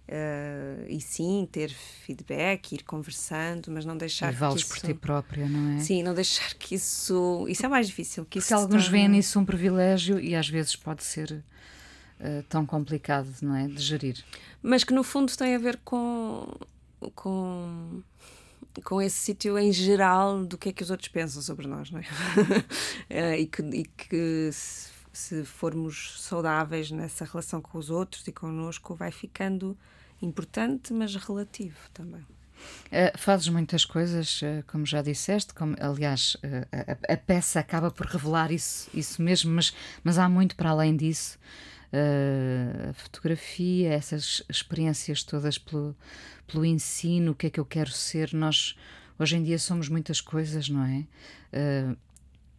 [0.09, 4.81] Uh, e sim, ter feedback, ir conversando, mas não deixar e vales que isso...
[4.81, 5.79] por ti própria, não é?
[5.79, 7.47] Sim, não deixar que isso.
[7.49, 8.27] Isso é mais difícil.
[8.27, 11.43] Que Porque alguns veem nisso um privilégio e às vezes pode ser
[12.21, 13.69] uh, tão complicado, não é?
[13.69, 14.23] De gerir.
[14.61, 16.53] Mas que no fundo tem a ver com.
[17.15, 18.03] com
[18.81, 22.01] com esse sítio em geral do que é que os outros pensam sobre nós, não
[22.01, 22.03] é?
[22.03, 28.33] uh, e que, e que se, se formos saudáveis nessa relação com os outros e
[28.33, 29.77] connosco, vai ficando
[30.21, 32.25] importante, mas relativo também.
[32.87, 36.67] Uh, fazes muitas coisas, uh, como já disseste, como, aliás, uh,
[37.09, 40.97] a, a, peça acaba por revelar isso, isso mesmo, mas, mas há muito para além
[40.97, 41.39] disso.
[41.93, 45.95] A fotografia, essas experiências todas pelo,
[46.47, 48.33] pelo ensino, o que é que eu quero ser.
[48.33, 48.77] Nós,
[49.19, 51.05] hoje em dia, somos muitas coisas, não é?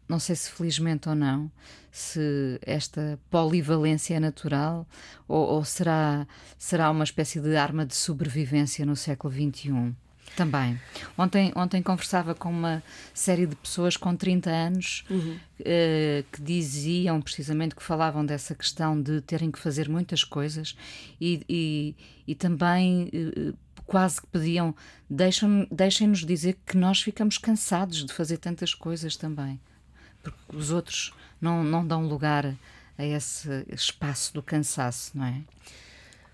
[0.08, 1.52] não sei se felizmente ou não,
[1.92, 4.88] se esta polivalência é natural
[5.28, 9.96] ou, ou, será, será uma espécie de arma de sobrevivência no século XXI.
[10.36, 10.80] Também.
[11.18, 12.82] Ontem, ontem conversava com uma
[13.14, 15.38] série de pessoas com 30 anos uhum.
[15.60, 20.76] uh, que diziam precisamente que falavam dessa questão de terem que fazer muitas coisas
[21.22, 21.96] e, e,
[22.28, 24.74] e também uh, quase que pediam:
[25.10, 29.60] deixem-nos dizer que nós ficamos cansados de fazer tantas coisas também
[30.24, 32.56] porque os outros não, não dão lugar
[32.98, 35.42] a esse espaço do cansaço, não é?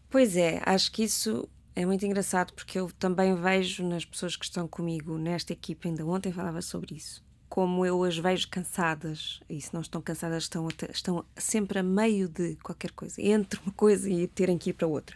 [0.09, 4.43] Pois é, acho que isso é muito engraçado porque eu também vejo nas pessoas que
[4.43, 9.61] estão comigo nesta equipe, ainda ontem falava sobre isso, como eu as vejo cansadas, e
[9.61, 14.09] se não estão cansadas, estão, estão sempre a meio de qualquer coisa, entre uma coisa
[14.09, 15.15] e terem que ir para outra.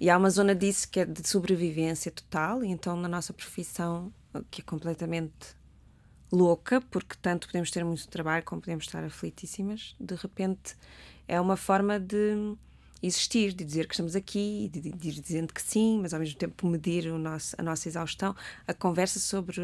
[0.00, 4.12] E há uma zona disso que é de sobrevivência total, e então na nossa profissão,
[4.50, 5.54] que é completamente
[6.32, 10.74] louca, porque tanto podemos ter muito trabalho como podemos estar aflitíssimas, de repente
[11.28, 12.56] é uma forma de
[13.02, 16.38] existir, de dizer que estamos aqui, de, de ir dizendo que sim, mas ao mesmo
[16.38, 18.34] tempo medir o nosso, a nossa exaustão.
[18.66, 19.60] A conversa sobre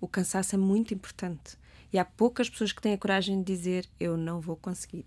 [0.00, 1.56] o cansaço é muito importante.
[1.92, 5.04] E há poucas pessoas que têm a coragem de dizer eu não vou conseguir,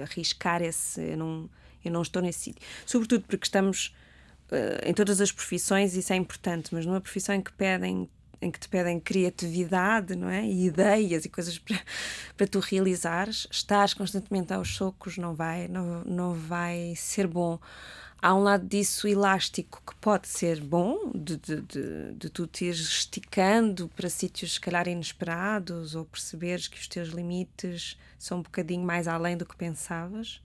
[0.00, 1.50] arriscar esse, eu não,
[1.84, 2.62] eu não estou nesse sítio.
[2.86, 3.94] Sobretudo porque estamos
[4.50, 8.08] uh, em todas as profissões, isso é importante, mas numa profissão em que pedem
[8.44, 10.44] em que te pedem criatividade, não é?
[10.44, 11.80] E ideias e coisas para,
[12.36, 17.58] para tu realizares, estás constantemente aos socos, não vai, não, não vai ser bom.
[18.20, 22.66] Há um lado disso elástico que pode ser bom, de, de, de, de tu te
[22.66, 28.84] esticando para sítios se calhar inesperados ou perceberes que os teus limites são um bocadinho
[28.84, 30.40] mais além do que pensavas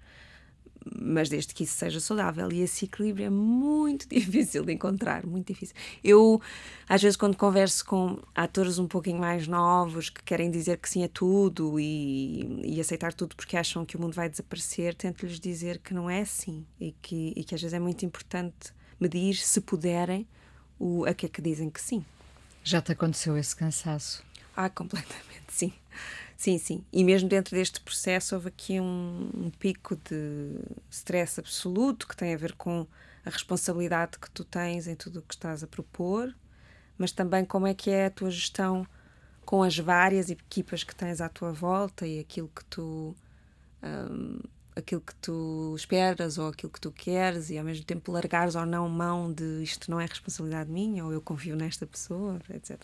[0.85, 2.51] mas desde que isso seja saudável.
[2.51, 5.75] E esse equilíbrio é muito difícil de encontrar, muito difícil.
[6.03, 6.41] Eu,
[6.87, 11.03] às vezes, quando converso com atores um pouquinho mais novos que querem dizer que sim
[11.03, 15.79] a tudo e, e aceitar tudo porque acham que o mundo vai desaparecer, tento-lhes dizer
[15.79, 19.61] que não é assim e que, e que às vezes é muito importante medir, se
[19.61, 20.27] puderem,
[20.77, 22.05] o, a que é que dizem que sim.
[22.63, 24.23] Já te aconteceu esse cansaço?
[24.55, 25.73] Ah, completamente, sim.
[26.39, 26.85] Sim, sim.
[26.93, 30.57] E mesmo dentro deste processo houve aqui um, um pico de
[30.89, 32.87] stress absoluto que tem a ver com
[33.25, 36.33] a responsabilidade que tu tens em tudo o que estás a propor,
[36.97, 38.87] mas também como é que é a tua gestão
[39.45, 43.13] com as várias equipas que tens à tua volta e aquilo que tu
[43.83, 44.39] um,
[44.75, 48.65] aquilo que tu esperas ou aquilo que tu queres e ao mesmo tempo largares ou
[48.65, 52.79] não mão de isto não é responsabilidade minha ou eu confio nesta pessoa, etc.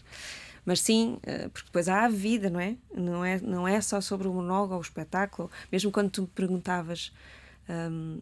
[0.66, 2.76] Mas sim, eh, porque depois há a vida, não é?
[2.94, 5.50] Não é, não é só sobre o monólogo ou o espetáculo.
[5.72, 7.14] Mesmo quando tu me perguntavas
[7.70, 8.20] um,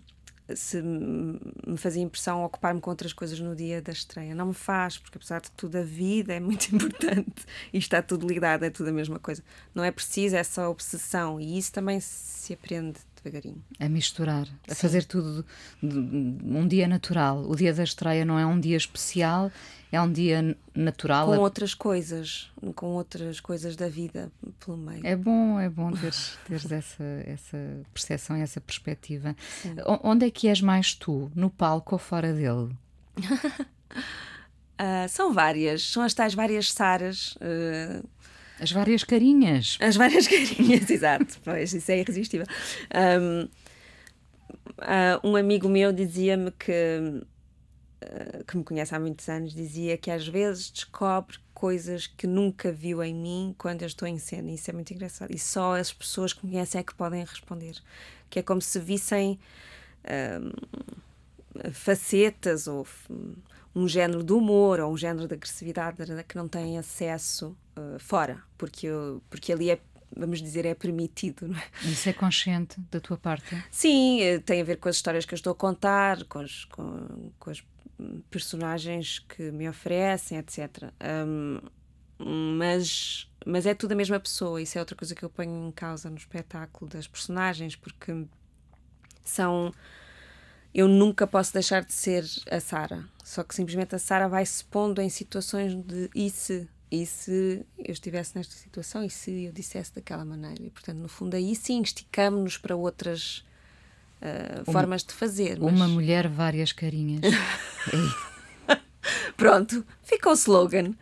[0.55, 4.35] se me fazia impressão ocupar-me com outras coisas no dia da estreia.
[4.35, 8.27] Não me faz, porque apesar de tudo, a vida é muito importante e está tudo
[8.27, 9.43] ligado, é tudo a mesma coisa.
[9.73, 13.63] Não é preciso essa obsessão e isso também se aprende devagarinho.
[13.79, 14.81] A misturar, a Sim.
[14.81, 15.45] fazer tudo
[15.81, 17.43] um dia natural.
[17.49, 19.51] O dia da estreia não é um dia especial,
[19.91, 21.27] é um dia natural.
[21.27, 24.31] Com outras coisas, com outras coisas da vida
[24.63, 25.05] pelo meio.
[25.05, 27.57] É bom, é bom teres, teres essa, essa
[27.93, 29.35] percepção, essa perspectiva.
[29.61, 29.75] Sim.
[30.03, 31.31] Onde é que és mais tu?
[31.35, 32.75] No palco ou fora dele?
[33.19, 37.35] uh, são várias, são as tais várias Saras.
[37.35, 38.03] Uh,
[38.63, 39.77] as várias carinhas.
[39.81, 41.37] As várias carinhas, exato.
[41.43, 42.47] Pois, isso é irresistível.
[42.95, 43.43] Um,
[44.79, 46.71] uh, um amigo meu dizia-me que
[48.03, 52.71] uh, que me conhece há muitos anos, dizia que às vezes descobre coisas que nunca
[52.71, 54.49] viu em mim quando eu estou em cena.
[54.49, 55.31] Isso é muito engraçado.
[55.35, 57.75] E só as pessoas que me conhecem é que podem responder.
[58.29, 59.37] Que é como se vissem
[60.05, 62.87] uh, facetas ou
[63.75, 68.41] um género de humor ou um género de agressividade que não têm acesso uh, fora,
[68.57, 69.79] porque, eu, porque ali é
[70.15, 71.53] vamos dizer, é permitido.
[71.55, 71.87] É?
[71.87, 73.63] Isso é consciente da tua parte?
[73.71, 76.65] Sim, eh, tem a ver com as histórias que eu estou a contar, com, os,
[76.65, 77.63] com, com as
[78.29, 80.91] personagens que me oferecem, etc.
[81.27, 81.59] Um,
[82.57, 85.71] mas, mas é tudo a mesma pessoa, isso é outra coisa que eu ponho em
[85.71, 88.25] causa no espetáculo das personagens, porque
[89.23, 89.73] são.
[90.73, 94.65] Eu nunca posso deixar de ser a Sara, só que simplesmente a Sara vai se
[94.65, 99.51] pondo em situações de e se, e se eu estivesse nesta situação e se eu
[99.51, 100.63] dissesse daquela maneira.
[100.63, 103.45] E, portanto, no fundo, aí sim esticamos-nos para outras
[104.21, 105.59] uh, uma, formas de fazer.
[105.59, 105.73] Mas...
[105.73, 107.21] Uma mulher, várias carinhas.
[109.37, 110.93] Pronto, fica o slogan.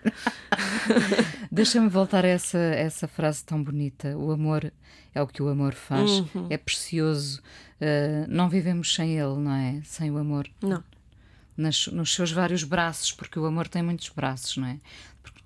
[1.51, 4.17] Deixa-me voltar a essa, essa frase tão bonita.
[4.17, 4.71] O amor
[5.13, 6.47] é o que o amor faz, uhum.
[6.49, 7.41] é precioso.
[7.81, 9.81] Uh, não vivemos sem ele, não é?
[9.83, 10.47] Sem o amor.
[10.61, 10.83] Não.
[11.57, 14.79] Nas, nos seus vários braços, porque o amor tem muitos braços, não é?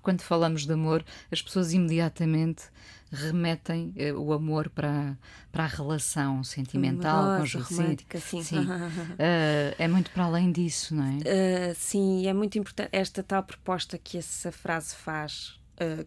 [0.06, 2.62] quando falamos de amor, as pessoas imediatamente
[3.10, 5.16] remetem uh, o amor para,
[5.52, 8.42] para a relação sentimental, conjugal, romântica, sim.
[8.42, 8.58] sim.
[8.58, 9.16] uh,
[9.78, 11.70] é muito para além disso, não é?
[11.70, 15.58] Uh, sim, é muito importante esta tal proposta que essa frase faz,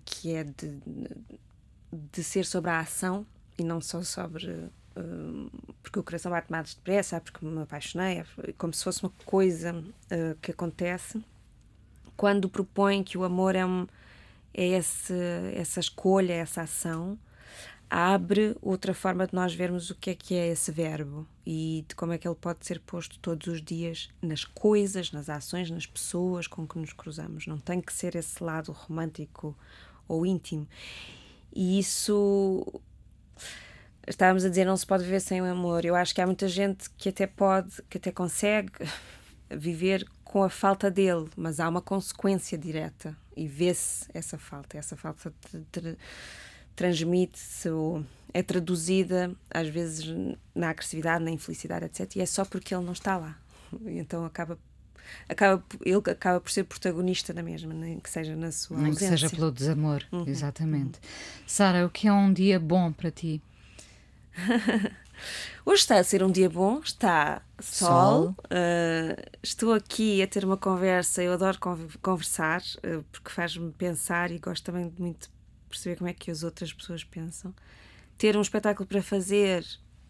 [0.04, 0.80] que é de,
[2.12, 3.26] de ser sobre a ação
[3.58, 4.70] e não só sobre
[5.82, 9.82] porque o coração bate mais depressa, porque me apaixonei, é como se fosse uma coisa
[10.42, 11.24] que acontece
[12.20, 13.88] quando propõe que o amor é, um,
[14.54, 15.14] é esse,
[15.54, 17.18] essa escolha, essa ação,
[17.90, 21.96] abre outra forma de nós vermos o que é que é esse verbo e de
[21.96, 25.88] como é que ele pode ser posto todos os dias nas coisas, nas ações, nas
[25.88, 27.48] pessoas com que nos cruzamos.
[27.48, 29.58] Não tem que ser esse lado romântico
[30.08, 30.68] ou íntimo.
[31.54, 32.82] E isso
[34.08, 35.84] estávamos a dizer não se pode viver sem amor.
[35.84, 38.72] Eu acho que há muita gente que até pode, que até consegue
[39.50, 44.78] viver com a falta dele, mas há uma consequência direta e vê-se essa falta.
[44.78, 45.34] Essa falta
[46.76, 50.06] transmite-se ou é traduzida às vezes
[50.54, 52.18] na agressividade, na infelicidade, etc.
[52.18, 53.40] E é só porque ele não está lá.
[53.88, 54.60] Então acaba
[55.28, 59.00] acaba ele acaba por ser protagonista da mesma, nem que seja na sua nem que
[59.00, 60.26] seja pelo desamor, uhum.
[60.28, 61.00] exatamente.
[61.00, 61.44] Uhum.
[61.48, 63.42] Sara, o que é um dia bom para ti?
[65.66, 67.90] Hoje está a ser um dia bom, está sol.
[67.90, 68.36] sol.
[68.46, 71.22] Uh, estou aqui a ter uma conversa.
[71.22, 71.58] Eu adoro
[72.02, 75.30] conversar uh, porque faz-me pensar e gosto também de muito
[75.70, 77.54] perceber como é que as outras pessoas pensam.
[78.18, 79.66] Ter um espetáculo para fazer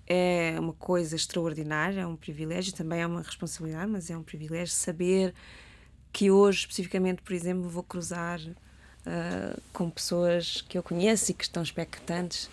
[0.07, 4.73] é uma coisa extraordinária, é um privilégio, também é uma responsabilidade, mas é um privilégio
[4.73, 5.35] saber
[6.11, 11.43] que hoje, especificamente, por exemplo, vou cruzar uh, com pessoas que eu conheço e que
[11.43, 12.49] estão expectantes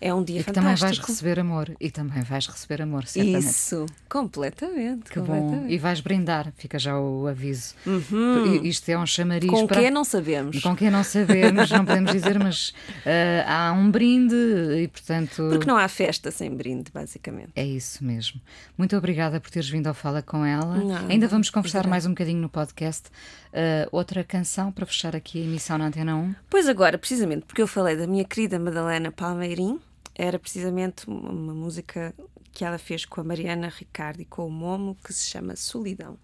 [0.00, 0.54] é um dia e fantástico.
[0.54, 1.76] também vais receber amor.
[1.80, 3.46] E também vais receber amor, certamente.
[3.46, 5.10] Isso, completamente.
[5.10, 5.62] Que completamente.
[5.62, 5.68] bom.
[5.68, 7.74] E vais brindar, fica já o aviso.
[7.86, 8.62] Uhum.
[8.64, 9.80] Isto é um chamariz Com para...
[9.80, 10.60] quem não sabemos.
[10.60, 15.48] Com quem não sabemos, não podemos dizer, mas uh, há um brinde e, portanto...
[15.50, 17.52] Porque não há festa sem brinde, basicamente.
[17.56, 18.40] É isso mesmo.
[18.76, 20.76] Muito obrigada por teres vindo ao Fala com ela.
[20.76, 23.08] Não, Ainda vamos conversar mais um bocadinho no podcast.
[23.54, 26.34] Uh, outra canção para fechar aqui a emissão na Antena 1?
[26.50, 29.78] Pois agora, precisamente porque eu falei da minha querida Madalena Palmeirim,
[30.14, 32.14] era precisamente uma música
[32.52, 36.16] que ela fez com a Mariana Ricardo e com o Momo, que se chama Solidão.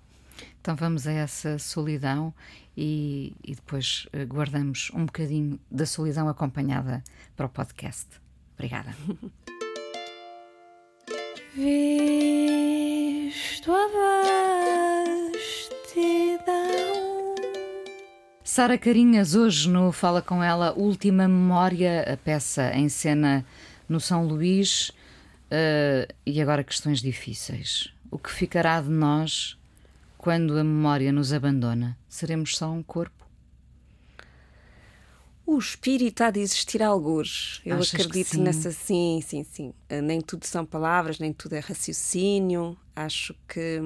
[0.61, 2.33] Então vamos a essa solidão
[2.76, 7.03] e, e depois uh, guardamos um bocadinho da solidão acompanhada
[7.37, 8.07] para o podcast.
[8.55, 8.94] Obrigada.
[11.55, 13.88] Visto a
[15.35, 17.35] vastidão.
[18.44, 23.44] Sara Carinhas, hoje no Fala Com Ela, Última Memória, a peça em cena
[23.90, 24.90] no São Luís,
[25.50, 27.92] uh, e agora questões difíceis.
[28.09, 29.59] O que ficará de nós
[30.16, 31.98] quando a memória nos abandona?
[32.09, 33.26] Seremos só um corpo?
[35.44, 37.61] O espírito há de existir alguns.
[37.66, 38.70] Eu Achas acredito nessa.
[38.70, 39.74] Sim, sim, sim.
[39.88, 42.79] Eh, nem tudo são palavras, nem tudo é raciocínio.
[42.94, 43.81] Acho que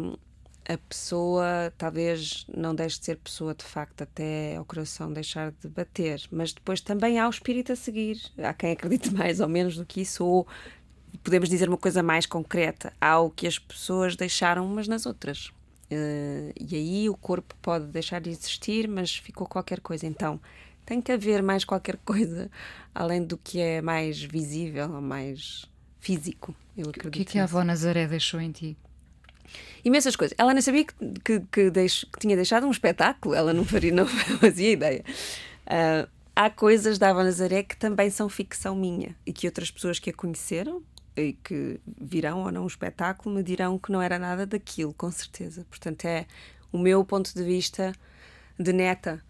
[0.67, 5.69] a pessoa talvez não deixe de ser pessoa de facto até o coração deixar de
[5.69, 8.21] bater, mas depois também há o espírito a seguir.
[8.39, 10.47] Há quem acredite mais ou menos do que isso, ou
[11.23, 15.53] podemos dizer uma coisa mais concreta: há o que as pessoas deixaram umas nas outras.
[15.91, 20.07] Uh, e aí o corpo pode deixar de existir, mas ficou qualquer coisa.
[20.07, 20.41] Então
[20.87, 22.51] tem que haver mais qualquer coisa
[22.95, 25.67] além do que é mais visível ou mais
[26.01, 26.55] físico.
[26.77, 27.09] Eu acredito.
[27.09, 28.77] O que é que a avó Nazaré deixou em ti?
[29.85, 30.35] Imensas coisas.
[30.39, 34.07] Ela nem sabia que, que, que, que tinha deixado um espetáculo, ela não, faria, não
[34.41, 35.05] fazia ideia.
[35.67, 39.99] Uh, há coisas da Ava Nazaré que também são ficção minha e que outras pessoas
[39.99, 40.83] que a conheceram
[41.17, 45.11] e que virão ou não o espetáculo me dirão que não era nada daquilo, com
[45.11, 45.65] certeza.
[45.71, 46.27] Portanto, é
[46.73, 47.93] o meu ponto de vista
[48.59, 49.23] de neta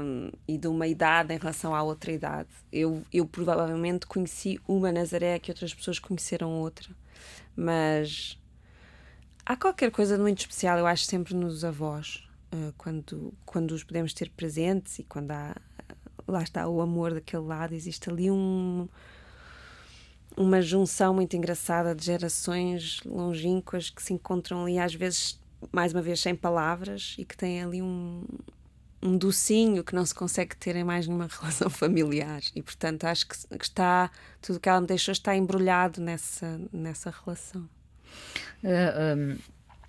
[0.00, 2.48] um, e de uma idade em relação à outra idade.
[2.72, 6.88] Eu, eu provavelmente conheci uma Nazaré que outras pessoas conheceram outra,
[7.54, 8.38] mas
[9.52, 13.84] há qualquer coisa de muito especial, eu acho, sempre nos avós, uh, quando, quando os
[13.84, 15.54] podemos ter presentes e quando há.
[16.26, 18.88] Lá está o amor daquele lado, existe ali um,
[20.36, 25.38] uma junção muito engraçada de gerações longínquas que se encontram ali, às vezes,
[25.72, 28.24] mais uma vez, sem palavras e que têm ali um,
[29.02, 32.40] um docinho que não se consegue ter em mais nenhuma relação familiar.
[32.54, 34.08] E, portanto, acho que, que está,
[34.40, 37.68] tudo o que ela me deixou está embrulhado nessa, nessa relação.
[38.62, 39.36] Uh, eh, um,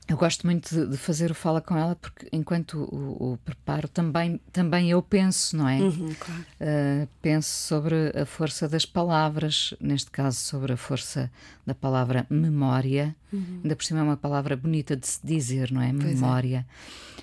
[0.08, 4.40] eu gosto muito de, fazer o Fala com ela porque enquanto o, o, preparo também,
[4.52, 5.80] também eu penso, não é?
[5.80, 6.42] Uhum, claro.
[6.42, 11.32] uh, penso sobre a força das palavras, neste caso sobre a força
[11.66, 13.16] da palavra memória.
[13.32, 13.62] Uhum.
[13.64, 15.90] Ainda por cima é uma palavra bonita de se dizer, não é?
[15.90, 15.94] É.
[15.94, 16.66] memória.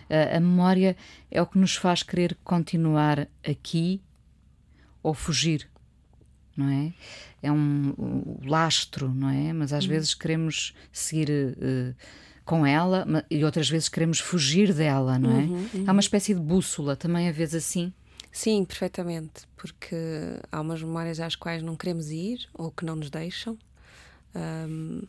[0.09, 0.33] É.
[0.33, 0.97] Uh, a memória
[1.31, 4.01] é o que nos faz querer continuar aqui
[5.03, 5.69] ou fugir,
[6.61, 6.93] não é?
[7.43, 9.53] É um, um lastro, não é?
[9.53, 9.91] Mas às uhum.
[9.91, 11.31] vezes queremos seguir.
[11.31, 11.95] Uh,
[12.43, 15.43] com ela e outras vezes queremos fugir dela, não é?
[15.45, 15.85] Uhum, uhum.
[15.87, 17.93] Há uma espécie de bússola também, a vezes assim.
[18.33, 19.97] Sim, perfeitamente, porque
[20.51, 23.57] há umas memórias às quais não queremos ir ou que não nos deixam.
[24.35, 25.03] Um,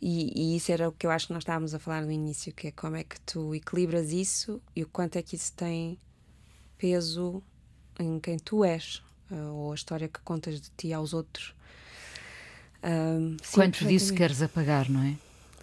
[0.00, 2.52] e, e, isso era o que eu acho que nós estávamos a falar no início,
[2.52, 5.96] que é como é que tu equilibras isso e o quanto é que isso tem
[6.76, 7.40] peso
[7.98, 9.02] em quem tu és,
[9.32, 11.54] uh, ou a história que contas de ti aos outros.
[12.84, 15.16] Um, sim, Quanto disso queres apagar, não é?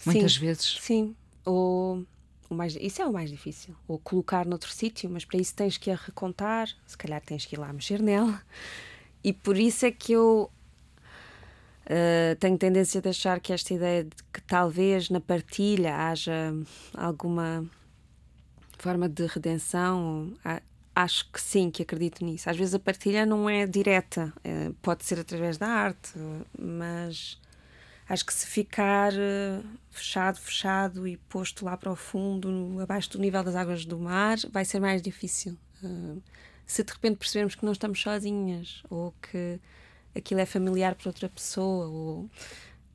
[0.05, 0.78] muitas sim, vezes.
[0.82, 1.15] Sim,
[1.45, 2.05] ou
[2.49, 5.78] o mais, isso é o mais difícil, ou colocar noutro sítio, mas para isso tens
[5.78, 8.41] que a recontar, se calhar tens que ir lá mexer nela.
[9.24, 10.49] E por isso é que eu
[11.86, 16.53] uh, tenho tendência a achar que esta ideia de que talvez na partilha haja
[16.93, 17.65] alguma
[18.78, 20.34] forma de redenção,
[21.00, 22.50] acho que sim, que acredito nisso.
[22.50, 26.12] Às vezes a partilha não é direta, uh, pode ser através da arte,
[26.58, 27.39] mas
[28.10, 33.20] acho que se ficar uh, fechado, fechado e posto lá para o fundo, abaixo do
[33.20, 35.58] nível das águas do mar, vai ser mais difícil.
[35.82, 36.22] Uh,
[36.66, 39.58] se de repente percebermos que não estamos sozinhas ou que
[40.14, 42.30] aquilo é familiar para outra pessoa ou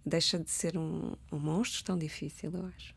[0.05, 2.94] deixa de ser um, um monstro tão difícil, eu acho.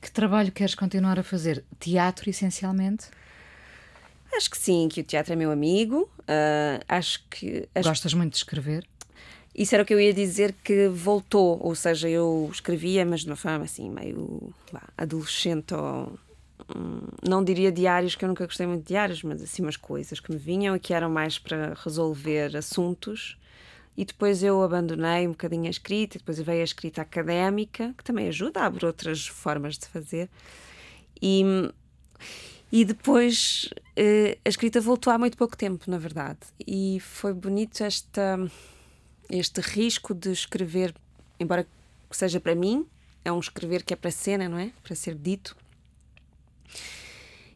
[0.00, 1.62] Que trabalho queres continuar a fazer?
[1.78, 3.10] Teatro, essencialmente?
[4.34, 6.10] Acho que sim, que o teatro é meu amigo.
[6.20, 7.68] Uh, acho que.
[7.82, 8.86] Gostas muito de escrever?
[9.54, 13.26] Isso era o que eu ia dizer que voltou, ou seja, eu escrevia, mas de
[13.26, 16.18] uma forma assim, meio bah, adolescente ou.
[16.74, 20.20] Hum, não diria diários, que eu nunca gostei muito de diários, mas assim umas coisas
[20.20, 23.36] que me vinham e que eram mais para resolver assuntos.
[23.96, 28.28] E depois eu abandonei um bocadinho a escrita, depois veio a escrita académica, que também
[28.28, 30.30] ajuda, abre outras formas de fazer.
[31.20, 31.42] E,
[32.72, 36.38] e depois eh, a escrita voltou há muito pouco tempo, na verdade.
[36.66, 38.38] E foi bonito esta
[39.30, 40.94] este risco de escrever,
[41.38, 41.66] embora
[42.10, 42.84] seja para mim,
[43.24, 44.72] é um escrever que é para cena, não é?
[44.82, 45.56] Para ser dito.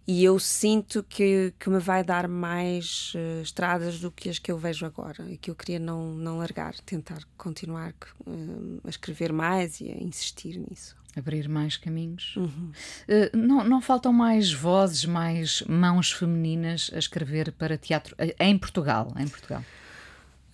[0.07, 4.53] E eu sinto que, que me vai dar mais uh, estradas do que as que
[4.53, 7.95] eu vejo agora e que eu queria não, não largar, tentar continuar
[8.27, 10.95] uh, a escrever mais e a insistir nisso.
[11.17, 12.35] Abrir mais caminhos.
[12.37, 12.73] Uhum.
[13.09, 19.12] Uh, não, não faltam mais vozes, mais mãos femininas a escrever para teatro em Portugal?
[19.17, 19.62] Em Portugal.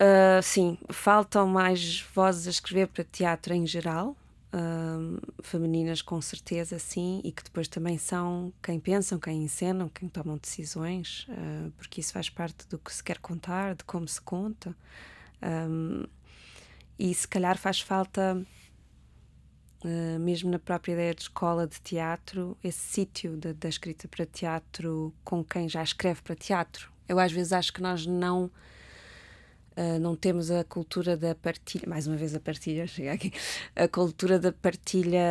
[0.01, 4.17] Uh, sim, faltam mais vozes a escrever para teatro em geral,
[4.51, 10.09] uh, femininas com certeza, sim, e que depois também são quem pensam, quem encenam, quem
[10.09, 14.19] tomam decisões, uh, porque isso faz parte do que se quer contar, de como se
[14.19, 14.75] conta.
[15.43, 16.05] Um,
[16.97, 18.43] e se calhar faz falta,
[20.19, 25.43] mesmo na própria ideia de escola de teatro, esse sítio da escrita para teatro com
[25.43, 26.91] quem já escreve para teatro.
[27.07, 28.51] Eu às vezes acho que nós não
[29.71, 33.31] Uh, não temos a cultura da partilha, mais uma vez a partilha, chega aqui,
[33.73, 35.23] a cultura da partilha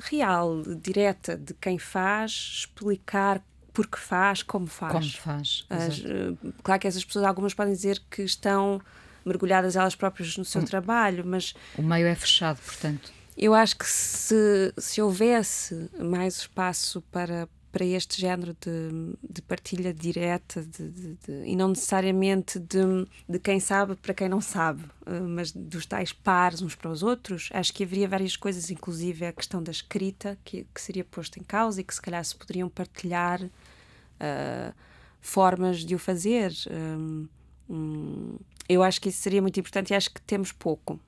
[0.00, 3.42] real, direta, de quem faz, explicar
[3.72, 4.92] porque faz, como faz.
[4.92, 5.66] Como faz.
[5.70, 8.82] As, uh, claro que essas pessoas, algumas podem dizer que estão
[9.24, 11.54] mergulhadas elas próprias no seu trabalho, mas.
[11.78, 13.17] O meio é fechado, portanto.
[13.40, 19.92] Eu acho que se, se houvesse mais espaço para para este género de, de partilha
[19.92, 25.52] direta de, de, e não necessariamente de, quem sabe para quem não sabe, uh, mas
[25.52, 29.62] dos tais pares uns para os outros, acho que haveria várias coisas, inclusive a questão
[29.62, 33.42] da escrita, que, que seria posta em causa e que se calhar se poderiam partilhar
[33.42, 34.74] uh,
[35.20, 36.52] formas de o fazer.
[36.70, 37.28] Um,
[37.68, 38.36] um,
[38.68, 40.98] eu acho que isso seria muito importante e acho que temos pouco.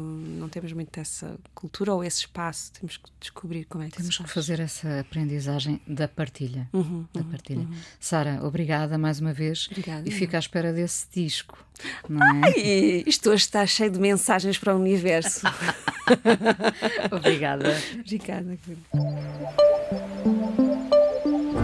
[0.00, 2.72] Não temos muito essa cultura ou esse espaço.
[2.72, 6.68] Temos que descobrir como é que Temos que fazer essa aprendizagem da partilha.
[6.72, 7.60] Uhum, da uhum, partilha.
[7.60, 7.76] Uhum.
[8.00, 9.68] Sara, obrigada mais uma vez.
[9.70, 10.08] Obrigada.
[10.08, 11.58] E fica à espera desse disco.
[12.08, 12.40] Não é?
[12.44, 15.46] Ai, isto hoje está cheio de mensagens para o universo.
[17.10, 17.76] Obrigada.
[18.00, 18.58] Obrigada.